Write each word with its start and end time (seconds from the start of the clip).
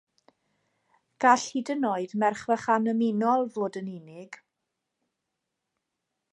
Gall 1.25 1.43
hyd 1.57 1.69
yn 1.73 1.85
oed 1.91 2.15
merch 2.23 2.41
fach 2.51 2.65
annymunol 2.77 3.47
fod 3.59 3.79
yn 3.83 3.93
unig. 3.99 4.43